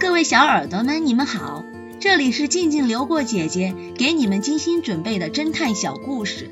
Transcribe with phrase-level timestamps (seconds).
[0.00, 1.64] 各位小耳朵们，你们好，
[2.00, 6.50] 这里是静静流过姐姐给你们精心准备的侦探小故事，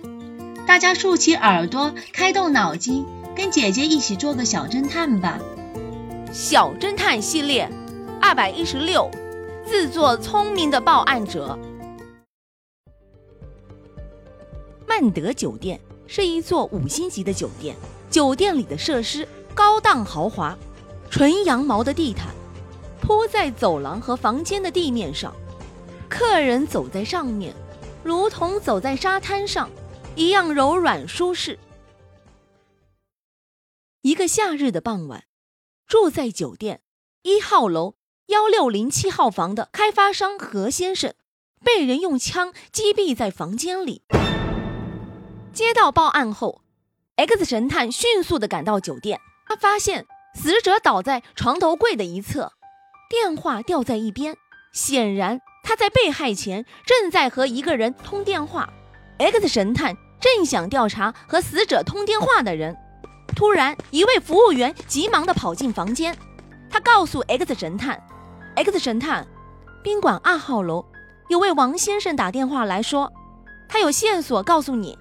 [0.66, 5.40] 大家竖起耳朵，开动脑筋，跟姐姐一起做个小侦探吧。
[6.32, 7.68] 小侦探系列
[8.20, 9.10] 二百一十六，
[9.66, 11.58] 自作聪明的报案者。
[14.86, 17.74] 曼德酒店是一座五星级的酒店，
[18.08, 20.56] 酒店里的设施高档豪华，
[21.10, 22.28] 纯羊毛的地毯
[23.02, 25.34] 铺在走廊和房间的地面上，
[26.08, 27.52] 客人走在上面，
[28.04, 29.68] 如同走在沙滩上
[30.14, 31.58] 一样柔软舒适。
[34.02, 35.24] 一个夏日的傍晚，
[35.86, 36.80] 住在酒店
[37.22, 37.96] 一号楼
[38.26, 41.12] 幺六零七号房的开发商何先生
[41.64, 44.02] 被人用枪击毙在房间里。
[45.52, 46.62] 接到报案后
[47.16, 49.20] ，X 神探迅速地赶到酒店。
[49.44, 52.52] 他发现死者倒在床头柜的一侧，
[53.12, 54.34] 电话掉在一边。
[54.72, 58.66] 显然，他在被害前正在和一个人通电话。
[59.18, 62.74] X 神探正想调查和死者通电话的人，
[63.36, 66.16] 突然，一位服务员急忙地跑进房间。
[66.70, 68.02] 他告诉 X 神探
[68.56, 69.26] ：“X 神探，
[69.84, 70.82] 宾馆二号楼
[71.28, 73.12] 有位王先生打电话来说，
[73.68, 74.98] 他有线索告诉你。”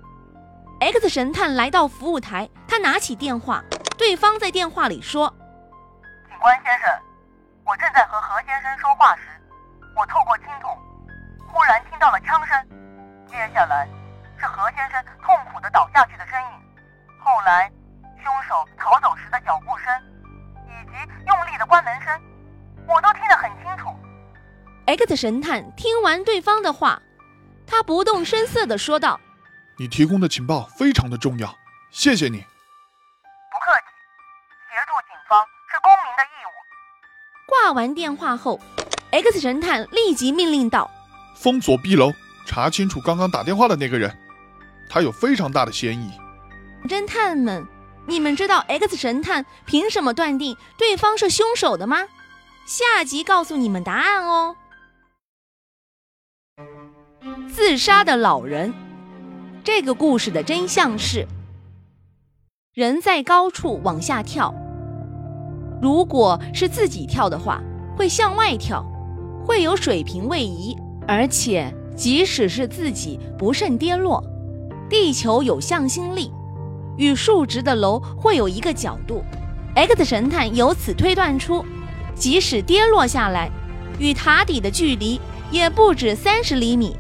[0.81, 3.63] X 神探来到服务台，他拿起电话，
[3.97, 5.33] 对方在电话里说
[6.27, 6.89] ：“警官先生，
[8.51, 9.21] 先生说话时，
[9.95, 10.77] 我透过听筒，
[11.47, 12.67] 忽然听到了枪声，
[13.25, 13.87] 接下来
[14.37, 16.49] 是何先生痛苦的倒下去的身影，
[17.17, 17.71] 后来
[18.21, 19.87] 凶手逃走时的脚步声，
[20.67, 20.91] 以及
[21.27, 22.21] 用力的关门声，
[22.85, 23.87] 我都听得很清楚。
[24.85, 27.01] ”X 神探听完对方的话，
[27.65, 29.17] 他不动声色地说道。
[29.77, 31.55] 你提供的情报非常的重要，
[31.89, 32.45] 谢谢你。
[37.71, 38.59] 挂完电话后
[39.11, 40.91] ，X 神探立即命令道
[41.33, 42.11] ：“封锁 B 楼，
[42.45, 44.13] 查清楚刚刚打电话的那个人，
[44.89, 46.11] 他有非常大的嫌疑。”
[46.89, 47.65] 侦探们，
[48.05, 52.09] 你们知道 X 神探凭什么断定对方是凶手的吗？
[52.65, 54.57] 下集告诉你们答案哦。
[57.47, 58.73] 自杀的老人。
[59.63, 61.25] 这个故事的真相是：
[62.73, 64.53] 人在高处往下跳，
[65.81, 67.61] 如果是自己跳的话，
[67.97, 68.85] 会向外跳，
[69.45, 70.77] 会有水平位移，
[71.07, 74.23] 而且即使是自己不慎跌落，
[74.89, 76.31] 地球有向心力，
[76.97, 79.23] 与竖直的楼会有一个角度。
[79.73, 81.65] X 神探由此推断出，
[82.13, 83.49] 即使跌落下来，
[83.97, 85.19] 与塔底的距离
[85.49, 86.95] 也不止三十厘米。